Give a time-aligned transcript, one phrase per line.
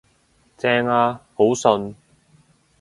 [0.57, 1.93] 正呀，好順